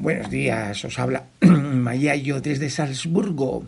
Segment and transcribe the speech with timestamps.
[0.00, 3.66] Buenos días, os habla Mayayo desde Salzburgo.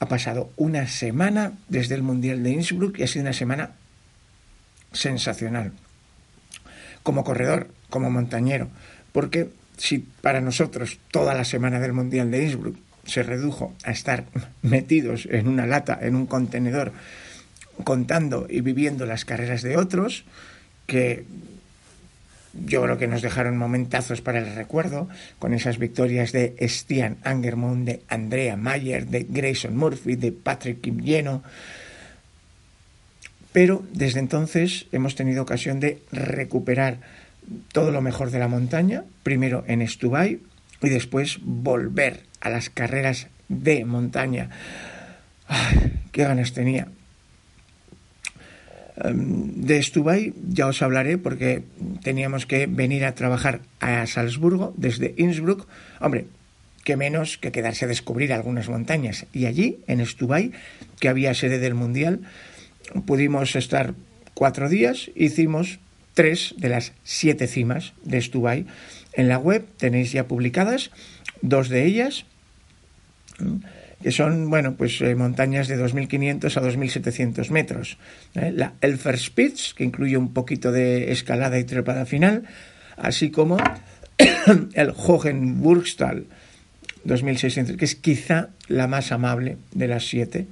[0.00, 3.70] Ha pasado una semana desde el Mundial de Innsbruck y ha sido una semana
[4.90, 5.70] sensacional.
[7.04, 8.68] Como corredor, como montañero,
[9.12, 12.76] porque si para nosotros toda la semana del Mundial de Innsbruck
[13.06, 14.24] se redujo a estar
[14.62, 16.92] metidos en una lata, en un contenedor,
[17.82, 20.24] contando y viviendo las carreras de otros,
[20.86, 21.24] que
[22.52, 27.86] yo creo que nos dejaron momentazos para el recuerdo, con esas victorias de Stian Angermund,
[27.86, 31.42] de Andrea Mayer, de Grayson Murphy, de Patrick Kimyeno.
[33.52, 36.98] Pero desde entonces hemos tenido ocasión de recuperar
[37.72, 40.40] todo lo mejor de la montaña, primero en Estubay
[40.82, 44.50] y después volver a las carreras de montaña.
[46.12, 46.88] Qué ganas tenía
[49.04, 51.62] de Stubay ya os hablaré porque
[52.02, 55.66] teníamos que venir a trabajar a Salzburgo desde Innsbruck.
[56.00, 56.26] Hombre,
[56.84, 59.26] que menos que quedarse a descubrir algunas montañas.
[59.32, 60.52] Y allí, en Stubay,
[60.98, 62.20] que había sede del Mundial,
[63.06, 63.94] pudimos estar
[64.34, 65.78] cuatro días, hicimos
[66.14, 68.66] tres de las siete cimas de Stubay.
[69.12, 70.90] En la web tenéis ya publicadas
[71.42, 72.24] dos de ellas
[74.02, 77.98] que son, bueno, pues eh, montañas de 2.500 a 2.700 metros.
[78.34, 78.52] ¿eh?
[78.54, 82.44] La Elferspitz, que incluye un poquito de escalada y trepada final,
[82.96, 83.58] así como
[84.74, 86.24] el Hohenburgstal,
[87.04, 90.46] 2.600, que es quizá la más amable de las siete.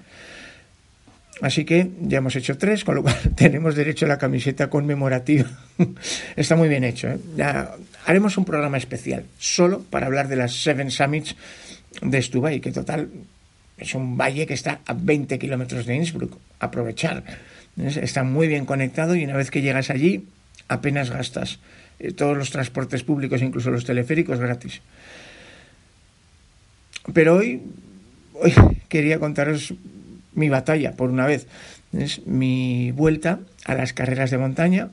[1.40, 5.48] Así que ya hemos hecho tres, con lo cual tenemos derecho a la camiseta conmemorativa.
[6.36, 7.08] Está muy bien hecho.
[7.08, 7.18] ¿eh?
[7.36, 7.70] Ya
[8.04, 11.36] haremos un programa especial solo para hablar de las Seven Summits
[12.02, 13.08] de Stubay, que total
[13.78, 16.36] es un valle que está a 20 kilómetros de Innsbruck.
[16.58, 17.22] Aprovechar.
[17.76, 20.26] Está muy bien conectado y una vez que llegas allí,
[20.66, 21.60] apenas gastas.
[22.00, 24.80] Eh, todos los transportes públicos, incluso los teleféricos, gratis.
[27.12, 27.62] Pero hoy,
[28.34, 28.52] hoy
[28.88, 29.74] quería contaros
[30.34, 31.46] mi batalla, por una vez.
[31.92, 34.90] Es mi vuelta a las carreras de montaña,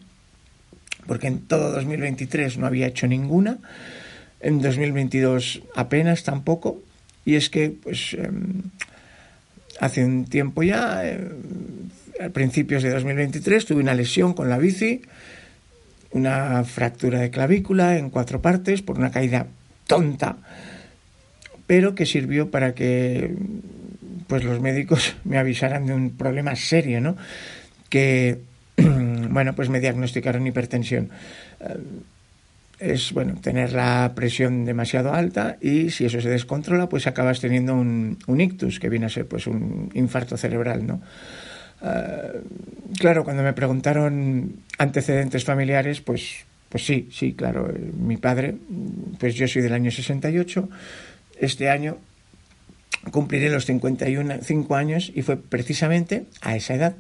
[1.08, 3.58] porque en todo 2023 no había hecho ninguna.
[4.40, 6.82] En 2022 apenas tampoco.
[7.26, 8.62] Y es que, pues, em,
[9.80, 11.20] hace un tiempo ya, eh,
[12.22, 15.02] a principios de 2023, tuve una lesión con la bici,
[16.12, 19.48] una fractura de clavícula en cuatro partes por una caída
[19.88, 20.38] tonta,
[21.68, 23.36] pero que sirvió para que
[24.28, 27.18] pues los médicos me avisaran de un problema serio, ¿no?
[27.90, 28.40] Que,
[28.78, 31.10] bueno, pues me diagnosticaron hipertensión
[32.80, 37.74] es bueno tener la presión demasiado alta y si eso se descontrola pues acabas teniendo
[37.76, 41.02] un, ictus que viene a ser pues un infarto cerebral no
[41.82, 42.32] ah,
[43.00, 48.56] claro cuando me preguntaron antecedentes familiares pues pues sí sí claro eh, mi padre
[49.20, 50.70] pues yo soy del año 68
[51.40, 51.98] este año
[53.12, 56.96] cumpliré los 51 5 años y fue precisamente a esa edad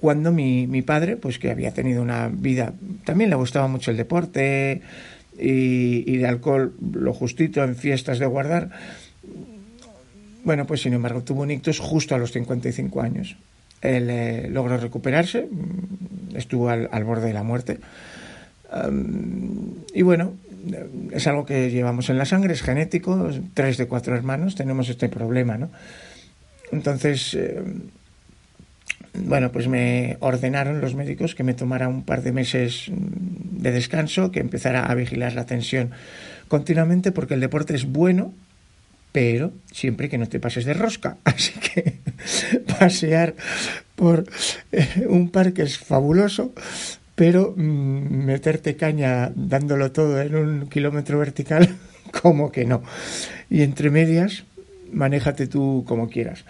[0.00, 2.72] cuando mi, mi padre, pues que había tenido una vida,
[3.04, 4.80] también le gustaba mucho el deporte
[5.38, 8.70] y, de alcohol lo justito en fiestas de guardar,
[10.44, 13.36] bueno, pues sin embargo tuvo un ictus justo a los 55 años.
[13.82, 17.78] Él eh, logró recuperarse, mm, estuvo al, borde de la muerte.
[19.94, 20.34] y bueno,
[21.12, 25.08] es algo que llevamos en la sangre, es genético, tres de cuatro hermanos tenemos este
[25.08, 25.70] problema, ¿no?
[26.70, 27.62] Entonces, eh,
[29.24, 34.30] bueno, pues me ordenaron los médicos que me tomara un par de meses de descanso,
[34.30, 35.90] que empezara a vigilar la tensión
[36.48, 38.32] continuamente, porque el deporte es bueno,
[39.12, 41.16] pero siempre que no te pases de rosca.
[41.24, 41.98] Así que
[42.78, 43.34] pasear
[43.96, 44.26] por
[44.72, 46.52] eh, un parque es fabuloso,
[47.14, 51.76] pero mm, meterte caña dándolo todo en un kilómetro vertical,
[52.22, 52.82] como que no.
[53.50, 54.44] Y entre medias,
[54.92, 56.44] manéjate tú como quieras.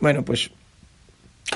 [0.00, 0.50] Bueno, pues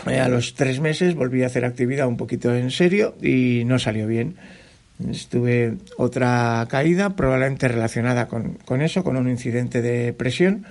[0.06, 3.78] eh, a los tres meses volví a hacer actividad un poquito en serio y no
[3.78, 4.36] salió bien.
[5.10, 10.66] Estuve otra caída, probablemente relacionada con, eso, con un incidente de presión.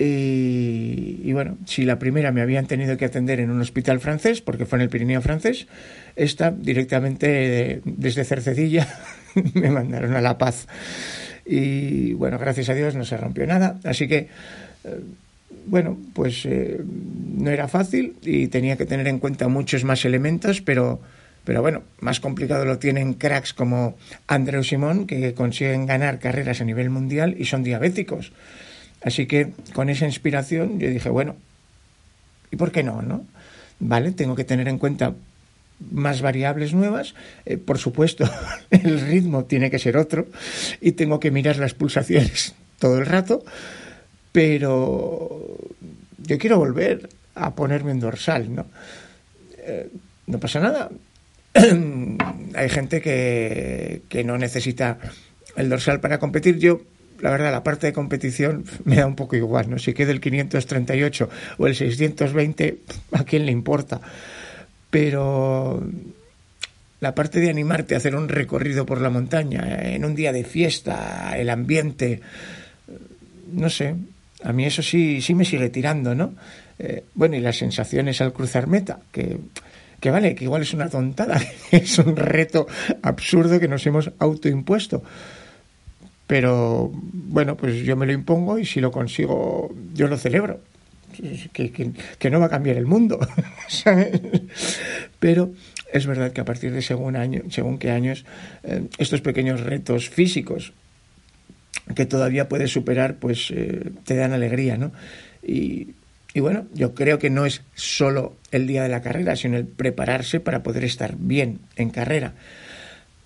[0.00, 4.64] Y, bueno, si la primera me habían tenido que atender en un hospital francés, porque
[4.64, 5.66] fue en el Pirineo francés,
[6.14, 8.86] esta directamente desde Cercedilla
[9.54, 10.68] me mandaron a La Paz.
[11.44, 13.80] Y bueno, gracias a Dios no se rompió nada.
[13.82, 14.28] Así que,
[14.84, 15.00] eh,
[15.68, 20.60] bueno, pues eh, no era fácil y tenía que tener en cuenta muchos más elementos,
[20.60, 21.00] pero,
[21.44, 26.64] pero bueno, más complicado lo tienen cracks como Andreu Simón, que consiguen ganar carreras a
[26.64, 28.32] nivel mundial y son diabéticos.
[29.02, 31.36] Así que con esa inspiración yo dije, bueno,
[32.50, 33.02] ¿y por qué no?
[33.02, 33.24] no?
[33.80, 35.14] Vale, tengo que tener en cuenta
[35.92, 37.14] más variables nuevas.
[37.46, 38.28] Eh, por supuesto,
[38.70, 40.26] el ritmo tiene que ser otro
[40.80, 43.44] y tengo que mirar las pulsaciones todo el rato,
[44.32, 45.56] pero
[46.18, 48.66] yo quiero volver a ponerme en dorsal, ¿no?
[49.58, 49.88] Eh,
[50.26, 50.90] no pasa nada.
[52.54, 54.98] Hay gente que, que no necesita
[55.56, 56.58] el dorsal para competir.
[56.58, 56.82] Yo
[57.20, 59.78] la verdad, la parte de competición me da un poco igual, ¿no?
[59.78, 61.28] Si queda el 538
[61.58, 62.78] o el 620,
[63.12, 64.00] ¿a quién le importa?
[64.90, 65.82] Pero
[67.00, 70.44] la parte de animarte a hacer un recorrido por la montaña, en un día de
[70.44, 72.20] fiesta, el ambiente,
[73.52, 73.94] no sé,
[74.44, 76.34] a mí eso sí, sí me sigue tirando, ¿no?
[76.78, 79.38] Eh, bueno, y las sensaciones al cruzar meta, que,
[80.00, 81.40] que vale, que igual es una tontada,
[81.70, 82.66] es un reto
[83.02, 85.02] absurdo que nos hemos autoimpuesto
[86.28, 90.60] pero bueno, pues yo me lo impongo y si lo consigo, yo lo celebro.
[91.52, 91.72] Que,
[92.18, 93.18] que, no va a cambiar el mundo,
[95.18, 95.50] Pero
[95.90, 98.26] es verdad que a partir de según, año, según qué años,
[98.62, 100.74] eh, estos pequeños retos físicos
[101.94, 104.92] que todavía puedes superar, pues eh, te dan alegría, ¿no?
[105.42, 105.88] Y,
[106.34, 109.66] y bueno, yo creo que no es solo el día de la carrera, sino el
[109.66, 112.34] prepararse para poder estar bien en carrera.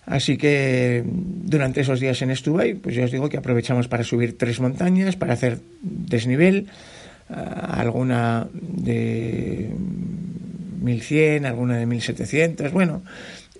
[0.04, 4.36] Así que durante esos días en Estubay, pues ya os digo que aprovechamos para subir
[4.36, 6.66] tres montañas, para hacer desnivel,
[7.28, 9.70] alguna de
[10.80, 13.02] 1100, alguna de 1700, bueno,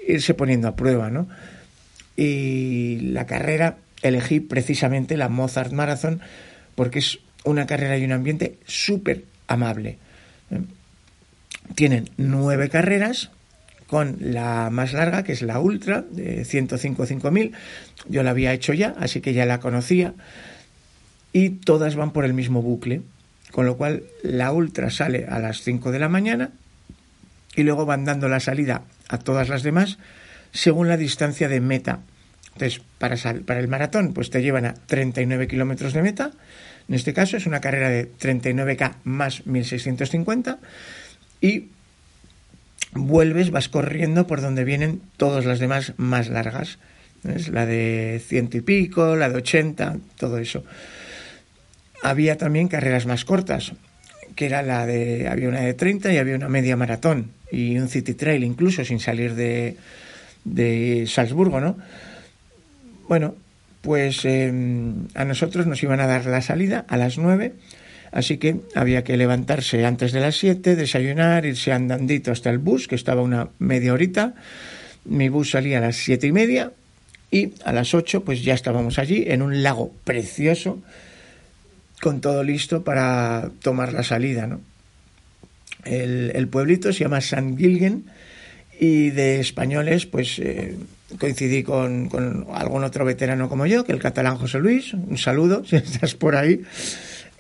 [0.07, 1.29] irse poniendo a prueba, ¿no?
[2.17, 6.21] Y la carrera elegí precisamente la Mozart Marathon
[6.75, 9.99] porque es una carrera y un ambiente súper amable.
[11.75, 13.31] Tienen nueve carreras,
[13.87, 17.53] con la más larga, que es la Ultra, de 105 5000.
[18.09, 20.15] Yo la había hecho ya, así que ya la conocía.
[21.35, 23.03] Y todas van por el mismo bucle.
[23.51, 26.53] Con lo cual, la Ultra sale a las 5 de la mañana
[27.55, 29.99] y luego van dando la salida a todas las demás
[30.53, 32.01] según la distancia de meta.
[32.55, 36.31] Entonces, para, para el maratón, pues te llevan a 39 kilómetros de meta.
[36.89, 40.59] En este caso es una carrera de 39K más 1650.
[41.41, 41.69] Y
[42.95, 46.79] vuelves, vas corriendo por donde vienen todas las demás más largas.
[47.25, 50.65] Es la de ciento y pico, la de ochenta, todo eso.
[52.03, 53.73] Había también carreras más cortas,
[54.35, 57.89] que era la de, había una de 30 y había una media maratón y un
[57.89, 59.77] city trail incluso sin salir de,
[60.45, 61.77] de Salzburgo, ¿no?
[63.09, 63.35] Bueno,
[63.81, 67.55] pues em, a nosotros nos iban a dar la salida a las 9
[68.13, 72.87] Así que había que levantarse antes de las 7, desayunar, irse andandito hasta el bus,
[72.87, 74.35] que estaba una media horita.
[75.07, 76.73] Mi bus salía a las siete y media
[77.31, 80.83] y a las 8 pues ya estábamos allí en un lago precioso
[82.03, 84.47] con todo listo para tomar la salida.
[84.47, 84.61] ¿no?
[85.85, 88.05] El, pueblito se llama San Gilgen
[88.79, 90.77] y de españoles pues eh,
[91.19, 92.09] coincidí con,
[92.53, 94.95] algún otro veterano como yo, que el catalán José Luis.
[94.95, 96.63] Un saludo si estás por ahí.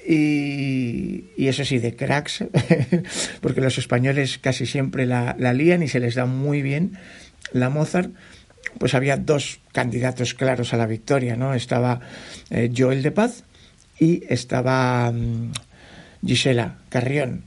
[0.06, 2.44] Y, eso sí, de cracks,
[3.40, 6.98] porque los españoles casi siempre la, lían y se les da muy bien
[7.52, 8.10] la Mozart,
[8.78, 11.54] pues había dos candidatos claros a la victoria, ¿no?
[11.54, 12.00] Estaba
[12.50, 13.44] eh, Joel de Paz
[13.98, 15.52] y estaba mm,
[16.26, 17.44] Gisela Carrión.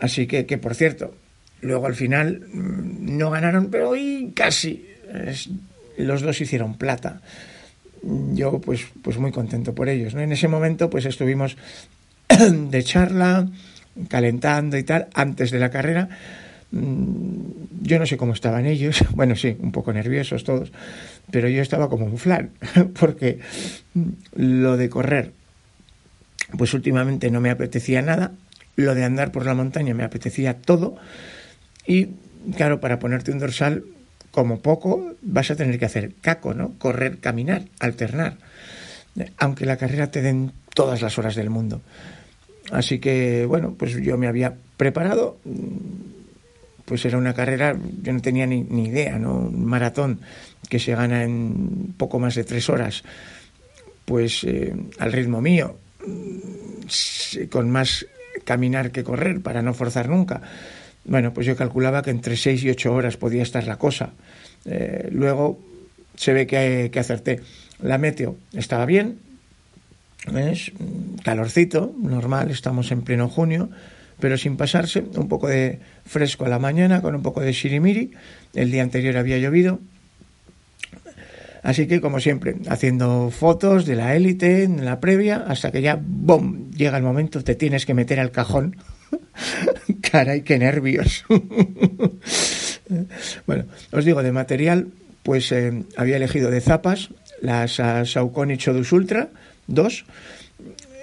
[0.00, 1.14] Así que, que, por cierto,
[1.60, 4.86] luego al final mm, no ganaron, pero hoy casi.
[5.96, 7.20] Los dos hicieron plata
[8.02, 10.14] yo pues, pues muy contento por ellos.
[10.14, 10.20] ¿no?
[10.20, 11.56] En ese momento pues estuvimos
[12.28, 13.48] de charla,
[14.08, 16.08] calentando y tal, antes de la carrera.
[16.70, 20.72] Mm, yo no sé cómo estaban ellos, bueno, sí, un poco nerviosos todos,
[21.30, 22.50] pero yo estaba como un flan,
[23.00, 23.38] porque
[24.34, 25.32] lo de correr,
[26.56, 28.32] pues últimamente no me apetecía nada,
[28.76, 30.96] lo de andar por la montaña me apetecía todo,
[31.86, 32.08] y
[32.54, 33.84] claro, para ponerte un dorsal
[34.30, 36.74] como poco vas a tener que hacer caco, ¿no?
[36.78, 38.36] Correr, caminar, alternar.
[39.38, 41.80] Aunque la carrera te den todas las horas del mundo.
[42.70, 45.38] Así que, bueno, pues yo me había preparado.
[46.84, 49.34] Pues era una carrera, yo no tenía ni, idea, ¿no?
[49.34, 50.20] Un maratón
[50.68, 53.02] que se gana en poco más de tres horas.
[54.04, 55.76] Pues eh, al ritmo mío,
[57.50, 58.06] con más
[58.44, 60.40] caminar que correr para no forzar nunca.
[61.08, 64.10] Bueno, pues yo calculaba que entre 6 y 8 horas podía estar la cosa.
[64.66, 65.58] Eh, luego
[66.16, 67.40] se ve que, acerté.
[67.80, 69.18] La meteo estaba bien,
[70.34, 70.72] es
[71.24, 73.70] calorcito, normal, estamos en pleno junio,
[74.20, 78.10] pero sin pasarse, un poco de fresco a la mañana con un poco de shirimiri.
[78.52, 79.80] El día anterior había llovido.
[81.62, 85.98] Así que, como siempre, haciendo fotos de la élite en la previa, hasta que ya,
[86.00, 88.76] ¡bom!, llega el momento, te tienes que meter al cajón.
[90.10, 91.24] Caray, qué nervios.
[93.46, 94.88] bueno, os digo, de material,
[95.22, 97.10] pues eh, había elegido de zapas
[97.42, 99.28] las Saucony Chodus Ultra
[99.66, 100.04] 2.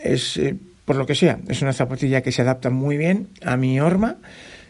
[0.03, 3.57] Es, eh, por lo que sea, es una zapatilla que se adapta muy bien a
[3.57, 4.17] mi horma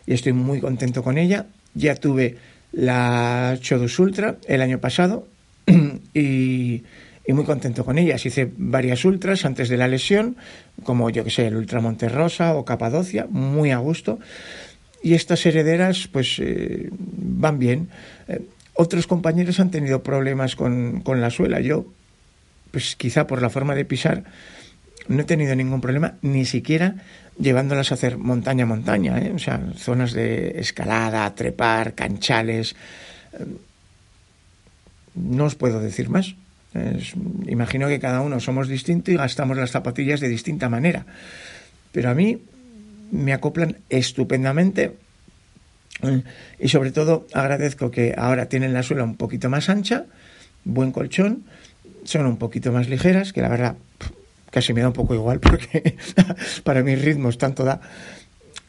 [0.05, 1.47] y estoy muy contento con ella.
[1.73, 2.37] Ya tuve
[2.71, 5.27] la Chodus Ultra el año pasado
[6.13, 6.83] y,
[7.27, 8.25] y, muy contento con ellas.
[8.25, 10.37] Hice varias ultras antes de la lesión,
[10.83, 14.19] como yo que sé, el Ultra Monterrosa o Capadocia, muy a gusto.
[15.01, 17.89] Y estas herederas, pues eh, van bien.
[18.27, 18.41] Eh,
[18.73, 21.59] otros compañeros han tenido problemas con, con la suela.
[21.59, 21.85] Yo,
[22.71, 24.23] pues quizá por la forma de pisar,
[25.07, 26.95] no he tenido ningún problema, ni siquiera
[27.39, 29.31] llevándolas a hacer montaña montaña, ¿eh?
[29.35, 32.75] o sea, zonas de escalada, trepar, canchales.
[35.15, 36.35] No os puedo decir más.
[37.47, 41.05] Imagino que cada uno somos distintos y gastamos las zapatillas de distinta manera.
[41.91, 42.41] Pero a mí
[43.11, 44.93] me acoplan estupendamente
[46.59, 50.05] y sobre todo agradezco que ahora tienen la suela un poquito más ancha,
[50.65, 51.45] buen colchón,
[52.03, 53.75] son un poquito más ligeras, que la verdad
[54.51, 55.95] casi me da un poco igual porque
[56.63, 57.81] para mis ritmos tanto da.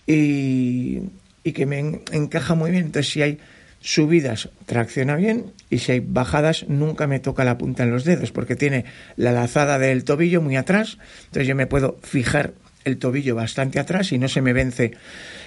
[0.06, 1.00] Y,
[1.42, 2.86] y que me encaja muy bien.
[2.86, 3.38] Entonces, si hay
[3.80, 8.32] subidas, tracciona bien y si hay bajadas, nunca me toca la punta en los dedos
[8.32, 8.84] porque tiene
[9.16, 10.98] la lazada del tobillo muy atrás.
[11.26, 12.54] Entonces, yo me puedo fijar
[12.86, 14.92] el tobillo bastante atrás y no se me vence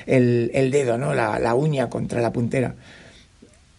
[0.06, 1.14] el, dedo, ¿no?
[1.14, 2.76] La, uña contra la puntera.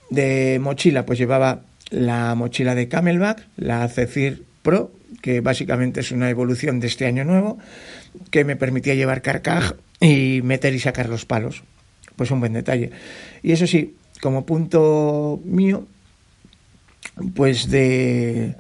[0.09, 6.31] De mochila, pues llevaba la mochila de Camelback, la Zephyr Pro, que básicamente es una
[6.31, 7.59] evolución de este año nuevo,
[8.31, 11.63] que me permitía llevar carcaj y meter y sacar los palos.
[12.17, 12.91] Pues un buen detalle.
[13.43, 15.87] Y eso sí, como punto mío,
[17.35, 18.55] pues de,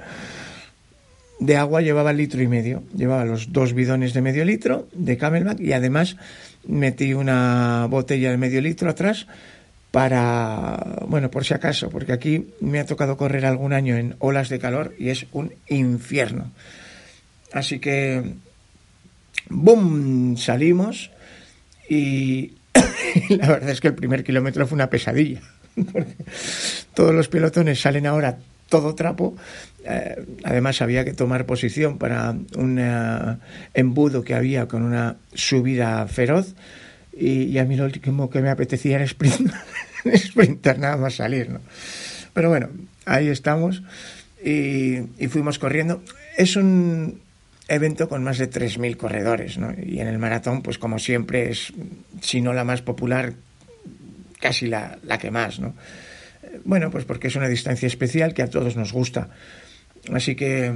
[1.38, 2.82] de agua llevaba litro y medio.
[2.94, 6.16] Llevaba los dos bidones de medio litro de Camelback y además
[6.66, 9.26] metí una botella de medio litro atrás
[9.90, 14.48] para, bueno, por si acaso, porque aquí me ha tocado correr algún año en olas
[14.48, 16.52] de calor y es un infierno.
[17.52, 18.34] Así que,
[19.48, 20.36] ¡boom!
[20.36, 21.10] Salimos
[21.88, 22.52] y
[23.30, 25.40] la verdad es que el primer kilómetro fue una pesadilla.
[25.74, 26.16] Porque
[26.94, 28.38] todos los pelotones salen ahora
[28.68, 29.36] todo trapo.
[29.84, 33.38] Eh, además había que tomar posición para un uh,
[33.74, 36.54] embudo que había con una subida feroz
[37.12, 39.50] y, a mí lo último que me apetecía era sprint,
[40.16, 41.60] sprinter, nada más salir, ¿no?
[42.32, 42.68] Pero bueno,
[43.04, 43.82] ahí estamos
[44.42, 46.02] y, y, fuimos corriendo.
[46.36, 47.20] Es un
[47.70, 49.72] evento con más de 3.000 corredores, ¿no?
[49.80, 51.72] Y en el maratón, pues como siempre, es,
[52.20, 53.32] si no la más popular,
[54.40, 55.74] casi la, la que más, ¿no?
[56.64, 59.30] Bueno, pues porque es una distancia especial que a todos nos gusta.
[60.12, 60.74] Así que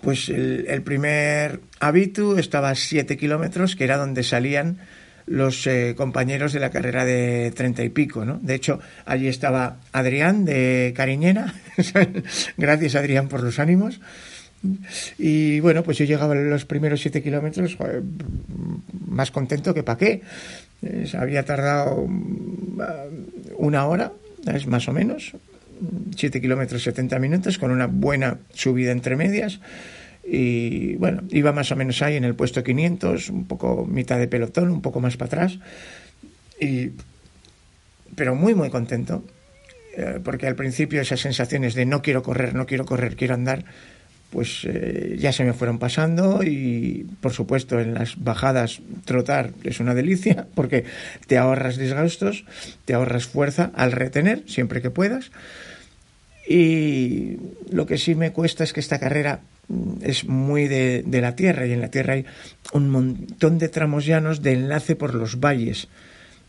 [0.00, 4.78] pues el, el primer habitu estaba a 7 kilómetros, que era donde salían
[5.26, 8.38] los eh, compañeros de la carrera de treinta y pico, ¿no?
[8.42, 11.54] De hecho, allí estaba Adrián de Cariñena,
[12.56, 14.00] gracias Adrián por los ánimos,
[15.18, 17.76] y bueno, pues yo llegaba los primeros siete kilómetros
[19.08, 20.22] más contento que para qué.
[21.18, 22.80] Había tardado mm,
[23.56, 24.12] una hora,
[24.52, 25.32] es más o menos,
[26.16, 29.60] 7 kilómetros 70 minutos con una buena subida entre medias
[30.24, 34.28] y bueno, iba más o menos ahí en el puesto 500, un poco mitad de
[34.28, 35.58] pelotón, un poco más para atrás
[36.60, 36.90] y
[38.14, 39.24] pero muy muy contento
[39.96, 43.64] eh, porque al principio esas sensaciones de no quiero correr, no quiero correr, quiero andar
[44.32, 49.78] pues eh, ya se me fueron pasando y por supuesto en las bajadas trotar es
[49.78, 50.84] una delicia porque
[51.26, 52.44] te ahorras desgastos,
[52.86, 55.30] te ahorras fuerza al retener siempre que puedas
[56.48, 57.36] y
[57.70, 61.66] lo que sí me cuesta es que esta carrera mm, es muy de, la tierra
[61.66, 62.24] y en la tierra hay
[62.72, 65.88] un montón de tramos llanos de enlace por los valles.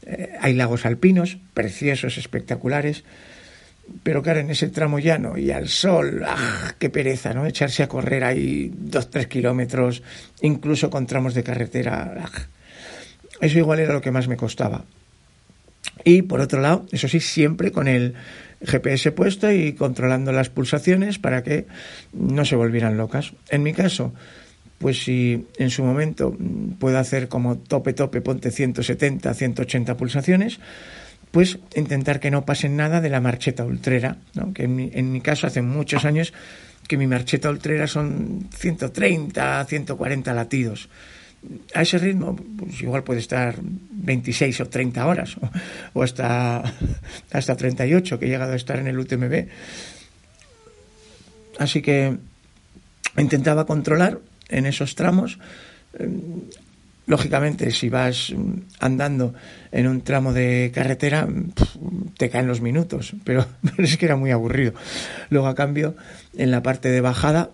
[0.06, 3.04] Eh, hay lagos alpinos, preciosos, espectaculares,
[4.04, 7.46] pero claro, en ese tramo llano y al sol, ¡ah, qué pereza, ¿no?
[7.46, 10.04] Echarse a correr ahí dos, tres kilómetros,
[10.42, 12.14] incluso con tramos de carretera.
[12.24, 12.48] ¡ah!
[13.42, 14.86] Eso igual era lo que más me costaba.
[16.04, 18.16] Y por otro lado, eso sí, siempre con el
[18.66, 21.68] GPS puesto y controlando las pulsaciones para que
[22.14, 23.34] no se volvieran locas.
[23.50, 24.14] En mi caso,
[24.80, 26.36] pues si en su momento
[26.80, 30.60] puedo hacer como tope tope, ponte 170, 180 pulsaciones,
[31.34, 34.54] pues intentar que no pasen nada de la marcheta ultrera, ¿no?
[34.54, 36.32] que en mi, en mi caso hace muchos años
[36.88, 40.90] que mi marcheta ultrera son 130, 140 latidos.
[41.74, 45.36] A ese ritmo, pues igual puede estar 26 o 30 horas,
[45.94, 46.62] o, hasta,
[47.32, 49.48] hasta 38, que he llegado a estar en el UTMB.
[51.58, 52.16] Así que
[53.18, 55.40] intentaba controlar en esos tramos.
[55.98, 56.10] Eh,
[57.06, 58.34] lógicamente, si vas
[58.80, 59.34] andando
[59.72, 61.28] en un tramo de carretera,
[62.18, 63.46] te caen los minutos, pero,
[63.78, 64.74] es que era muy aburrido.
[65.30, 65.96] Luego, a cambio,
[66.38, 67.50] en la parte de bajada,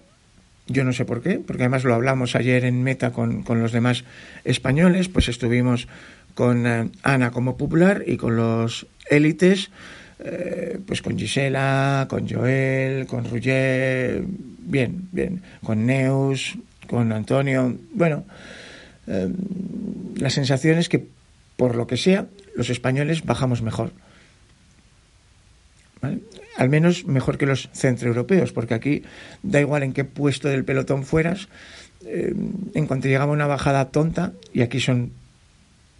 [0.67, 3.71] yo no sé por qué, porque además lo hablamos ayer en Meta con, con los
[3.71, 4.03] demás
[4.43, 5.87] españoles, pues estuvimos
[6.35, 9.71] con eh, Ana como popular y con los élites,
[10.19, 14.23] eh, pues con Gisela, con Joel, con Roger,
[14.59, 17.75] bien, bien, con Neus, con Antonio.
[17.93, 18.25] Bueno,
[19.09, 19.33] eh,
[20.15, 21.07] la sensación es que,
[21.57, 23.91] por lo que sea, los españoles bajamos mejor.
[26.01, 26.19] ¿Vale?
[26.57, 29.03] Al menos mejor que los centroeuropeos, porque aquí
[29.43, 31.49] da igual en qué puesto del pelotón fueras,
[32.05, 32.33] eh,
[32.73, 35.11] en cuanto llegaba una bajada tonta, y aquí son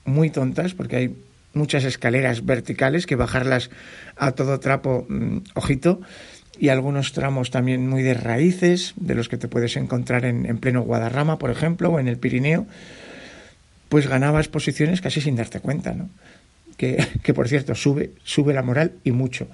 [0.06, 1.16] muy tontas, porque hay
[1.54, 3.70] muchas escaleras verticales que bajarlas
[4.16, 6.02] a todo trapo, mmm, ojito,
[6.60, 10.58] y algunos tramos también muy de raíces, de los que te puedes encontrar en, en,
[10.58, 12.68] pleno Guadarrama, por ejemplo, o en el Pirineo,
[13.88, 16.10] pues ganabas posiciones casi sin darte cuenta, ¿no?
[16.78, 19.48] Que, que por cierto, sube, sube la moral y mucho.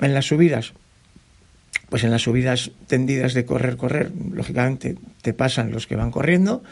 [0.00, 0.74] En las subidas,
[1.88, 6.62] pues en las subidas tendidas de correr, correr, lógicamente te pasan los que van corriendo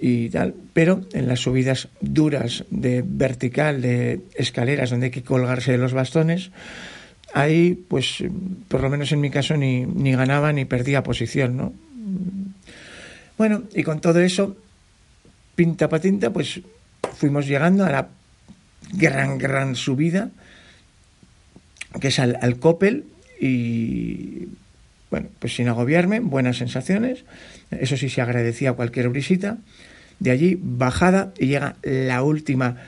[0.00, 5.72] y tal, pero en las subidas duras de vertical, de escaleras donde hay que colgarse
[5.72, 6.50] de los bastones,
[7.36, 8.24] ahí, pues,
[8.68, 11.74] por lo menos en mi caso, ni, ni ganaba ni perdía posición, ¿no?
[13.36, 14.56] Bueno, y con todo eso,
[15.54, 16.62] pinta patinta, pues
[17.14, 18.08] fuimos llegando a la
[18.94, 20.30] gran, gran subida,
[22.00, 23.04] que es al, al Coppel,
[23.38, 24.48] y
[25.10, 27.26] bueno, pues sin agobiarme, buenas sensaciones,
[27.70, 29.58] eso sí se agradecía cualquier brisita,
[30.20, 32.78] de allí bajada y llega la última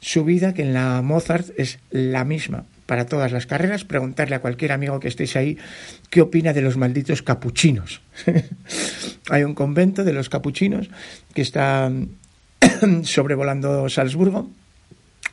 [0.00, 4.70] subida, que en la Mozart es la misma, para todas las carreras, preguntarle a cualquier
[4.70, 5.56] amigo que estéis ahí
[6.10, 8.02] qué opina de los malditos capuchinos.
[9.30, 10.90] Hay un convento de los capuchinos
[11.32, 11.90] que está
[13.04, 14.50] sobrevolando Salzburgo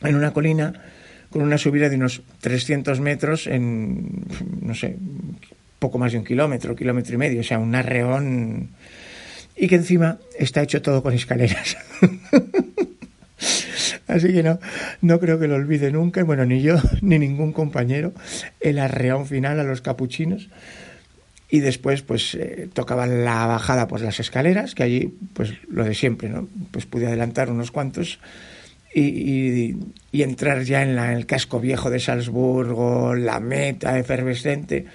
[0.01, 0.71] en una colina
[1.31, 4.23] con una subida de unos 300 metros en,
[4.61, 4.95] no sé,
[5.79, 8.69] poco más de un kilómetro, kilómetro y medio, o sea, un arreón
[9.57, 11.75] y que encima está hecho todo con escaleras.
[14.09, 14.59] Así que no,
[15.01, 18.13] no creo que lo olvide nunca, bueno, ni yo ni ningún compañero,
[18.59, 20.49] el arreón final a los capuchinos.
[21.51, 25.95] Y después, pues, eh, tocaba la bajada por las escaleras, que allí, pues, lo de
[25.95, 26.47] siempre, ¿no?
[26.71, 28.19] Pues pude adelantar unos cuantos
[28.93, 29.75] y,
[30.11, 34.85] entrar ya en, la, el casco viejo de Salzburgo, la meta efervescente.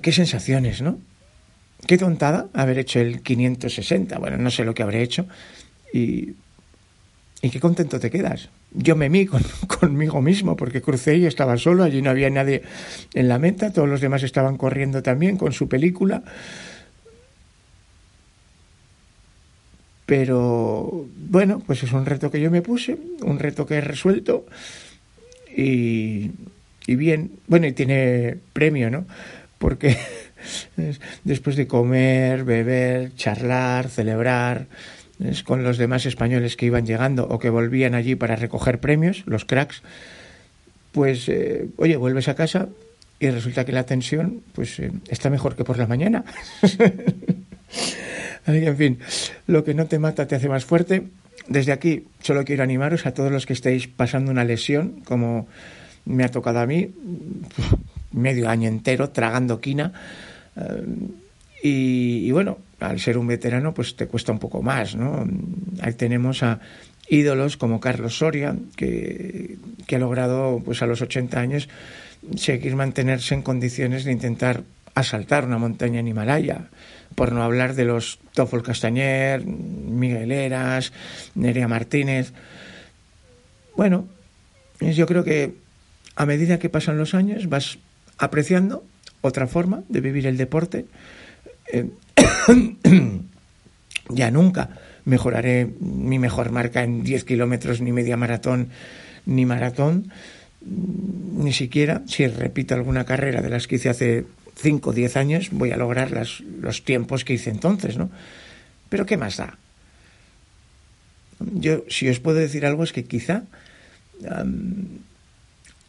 [0.00, 0.98] Qué sensaciones, ¿no?
[1.86, 4.18] Qué tontada haber hecho el 560.
[4.18, 5.26] Bueno, no sé lo que habré hecho.
[5.92, 6.34] Y
[7.42, 8.48] y qué contento te quedas.
[8.72, 9.42] Yo me mí con,
[9.80, 12.62] conmigo mismo porque crucé y estaba solo, allí no había nadie
[13.14, 16.22] en la meta, todos los demás estaban corriendo también con su película.
[20.06, 24.46] Pero bueno, pues es un reto que yo me puse, un reto que he resuelto
[25.56, 26.30] y,
[26.86, 29.04] y bien, bueno, y tiene premio, ¿no?
[29.58, 29.96] Porque
[31.24, 34.66] después de comer, beber, charlar, celebrar,
[35.44, 39.44] con los demás españoles que iban llegando o que volvían allí para recoger premios, los
[39.44, 39.82] cracks,
[40.92, 42.68] pues, eh, oye, vuelves a casa
[43.18, 46.24] y resulta que la tensión pues eh, está mejor que por la mañana.
[48.44, 48.98] En fin,
[49.46, 51.04] lo que no te mata te hace más fuerte.
[51.46, 55.46] Desde aquí solo quiero animaros a todos los que estéis pasando una lesión, como
[56.04, 56.92] me ha tocado a mí,
[58.12, 59.92] medio año entero tragando quina.
[60.56, 60.84] Eh,
[61.62, 65.26] y bueno, al ser un veterano, pues te cuesta un poco más, ¿no?
[65.80, 66.60] Ahí tenemos a
[67.08, 69.58] ídolos como Carlos Soria, que,
[69.92, 71.68] ha logrado, pues a los 80 años,
[72.36, 74.62] seguir mantenerse en condiciones de intentar
[74.94, 76.68] asaltar una montaña en Himalaya,
[77.14, 80.92] por no hablar de los Toffol Castañer, Miguel Eras,
[81.34, 82.32] Nerea Martínez.
[83.76, 84.06] Bueno,
[84.80, 85.54] yo creo que
[86.16, 87.78] a medida que pasan los años vas
[88.18, 88.84] apreciando
[89.20, 90.86] otra forma de vivir el deporte.
[91.72, 91.90] Eh,
[94.08, 94.70] ya nunca
[95.04, 98.68] mejoraré mi mejor marca en 10 kilómetros, ni media maratón,
[99.26, 100.12] ni maratón,
[100.64, 104.26] ni siquiera si repito alguna carrera de las que hice hace
[104.56, 108.10] 5 o 10 años voy a lograr las, los tiempos que hice entonces, ¿no?
[108.88, 109.58] Pero ¿qué más da?
[111.40, 113.44] Yo, si os puedo decir algo, es que quizá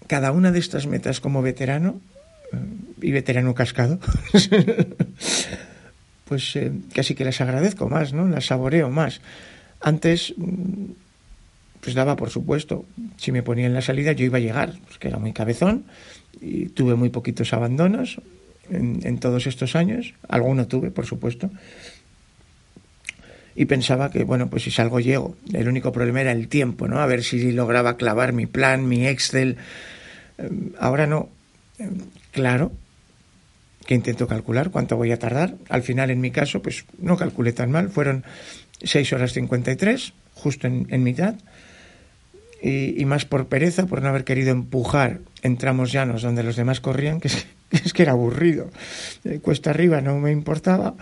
[0.07, 2.01] cada una de estas metas como veterano
[2.51, 2.57] eh,
[3.01, 3.99] y veterano cascado,
[6.25, 8.27] pues eh, casi que las agradezco más, ¿no?
[8.27, 9.21] Las saboreo más.
[9.81, 10.91] Antes, mm,
[11.81, 12.85] pues daba por supuesto,
[13.17, 15.85] si me ponía en la salida yo iba a llegar, pues que era muy cabezón
[16.39, 18.21] y tuve muy poquitos abandonos
[18.69, 21.49] en, en todos estos años, alguno tuve, por supuesto,
[23.55, 25.35] y pensaba que, bueno, pues si salgo llego.
[25.53, 26.99] El único problema era el tiempo, ¿no?
[26.99, 29.57] A ver si lograba clavar mi plan, mi Excel.
[30.39, 31.29] Em, ahora no.
[31.77, 31.97] Em,
[32.31, 32.71] claro
[33.85, 35.55] que intento calcular cuánto voy a tardar.
[35.69, 37.89] Al final, en mi caso, pues no calculé tan mal.
[37.89, 38.23] Fueron
[38.81, 41.35] 6 horas 53, justo en, en mitad.
[42.65, 46.79] Y, más por pereza, por no haber querido empujar en tramos llanos donde los demás
[46.79, 48.69] corrían, que es, es que era aburrido.
[49.25, 50.95] Eh, cuesta arriba no me importaba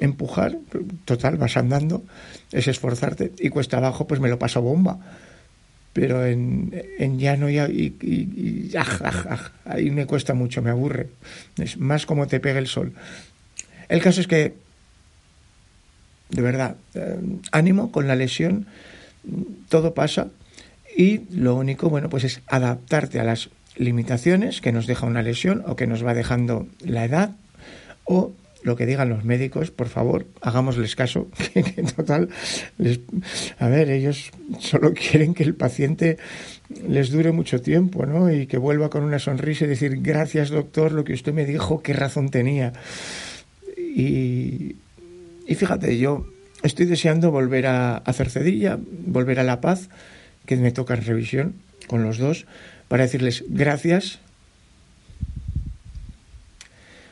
[0.00, 0.56] empujar,
[1.04, 2.04] total, vas andando,
[2.52, 4.98] es esforzarte, y cuesta abajo, pues me lo paso bomba.
[5.98, 8.70] Pero en, llano y, y,
[9.64, 11.08] ahí me cuesta mucho, me aburre.
[11.56, 12.92] Es más como te pega el sol.
[13.88, 14.54] El caso es que,
[16.30, 17.18] de verdad, eh,
[17.50, 18.66] ánimo con la lesión,
[19.68, 20.28] todo pasa
[20.96, 25.64] y lo único, bueno, pues es adaptarte a las limitaciones que nos deja una lesión
[25.66, 27.32] o que nos va dejando la edad
[28.04, 28.30] o
[28.62, 31.62] lo que digan los médicos, por favor, hagámosles caso, que,
[31.96, 32.28] total,
[32.78, 33.00] les,
[33.58, 36.18] a ver, ellos solo quieren que el paciente
[36.86, 38.32] les dure mucho tiempo, ¿no?
[38.32, 41.82] Y que vuelva con una sonrisa y decir, gracias doctor, lo que usted me dijo,
[41.82, 42.72] qué razón tenía.
[43.76, 44.76] Y,
[45.46, 46.26] y fíjate, yo
[46.62, 49.88] estoy deseando volver a, hacer Cedilla, volver a La Paz,
[50.46, 51.54] que me toca en revisión
[51.86, 52.46] con los dos,
[52.88, 54.20] para decirles gracias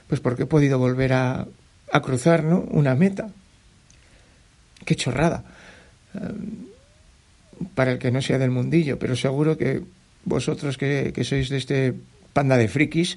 [0.08, 1.46] pues porque he podido volver a,
[2.02, 2.60] cruzar ¿no?
[2.70, 3.28] una meta.
[4.84, 5.44] Qué chorrada.
[6.14, 6.66] Um,
[7.74, 9.82] para el que no sea del mundillo, pero seguro que
[10.24, 11.94] vosotros que, sois de este
[12.34, 13.16] panda de frikis,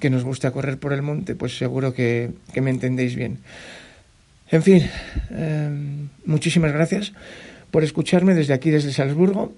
[0.00, 3.38] que nos gusta correr por el monte, pues seguro que, que me entendéis bien.
[4.50, 4.82] En fin,
[5.30, 5.70] eh,
[6.26, 7.12] muchísimas gracias
[7.70, 9.54] por escucharme desde aquí, desde Salzburgo,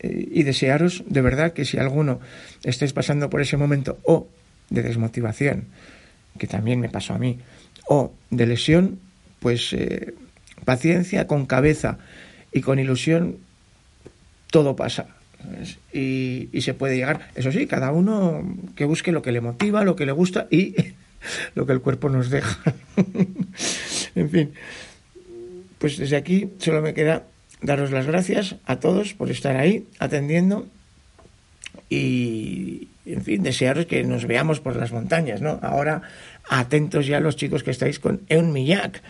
[0.00, 2.20] eh, y desearos de verdad que si alguno
[2.62, 4.28] estáis pasando por ese momento o
[4.70, 5.64] de desmotivación,
[6.38, 7.38] que también me pasó a mí,
[7.88, 8.98] o de lesión,
[9.40, 10.14] pues eh,
[10.64, 11.98] paciencia con cabeza
[12.52, 13.38] y con ilusión,
[14.50, 15.06] todo pasa.
[15.92, 18.42] Y, y, se puede llegar, eso sí, cada uno
[18.74, 20.74] que busque lo que le motiva, lo que le gusta y
[21.54, 22.74] lo que el cuerpo nos deja.
[24.14, 24.52] en fin,
[25.78, 27.24] pues desde aquí solo me queda
[27.62, 30.66] daros las gracias a todos por estar ahí atendiendo
[31.88, 35.58] y, en fin, desearos que nos veamos por las montañas, ¿no?
[35.62, 36.02] Ahora,
[36.48, 39.02] atentos ya los chicos que estáis con Eun Millac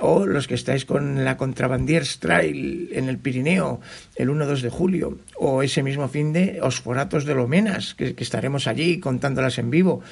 [0.00, 3.80] o los que estáis con la Contrabandiers Trail en el Pirineo
[4.16, 9.00] el 1-2 de julio, o ese mismo fin de Osforatos de Lomenas, que, estaremos allí
[9.00, 10.02] contándolas en vivo.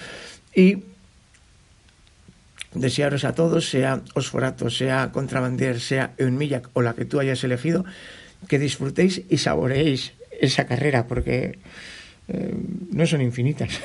[0.54, 0.84] Y
[2.74, 7.84] desearos a todos, sea Osforatos, sea Contrabandiers, sea Eunmillac o la que tú hayas elegido,
[8.48, 11.58] que disfrutéis y saboreéis esa carrera, porque
[12.28, 12.54] eh,
[12.92, 13.80] no son infinitas.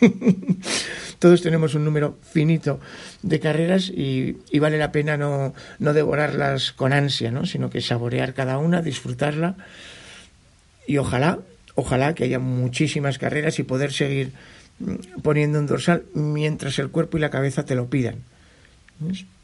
[1.18, 2.80] Todos tenemos un número finito
[3.22, 7.46] de carreras y, vale la pena no, no, devorarlas con ansia, ¿no?
[7.46, 9.56] sino que saborear cada una, disfrutarla
[10.86, 11.38] y ojalá,
[11.74, 14.32] ojalá que haya muchísimas carreras y poder seguir
[14.78, 18.16] mm, poniendo un dorsal mientras el cuerpo y la cabeza te lo pidan.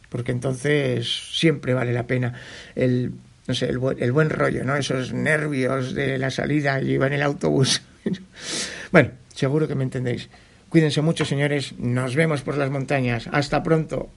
[0.08, 2.34] Porque entonces siempre vale la pena
[2.74, 3.12] el
[3.46, 4.76] no sé, el, buen, el buen rollo, ¿no?
[4.76, 7.82] Esos nervios de la salida, y iba en el autobús.
[8.92, 10.28] bueno, seguro que me entendéis.
[10.68, 11.74] Cuídense mucho, señores.
[11.78, 13.28] Nos vemos por las montañas.
[13.32, 14.10] Hasta pronto.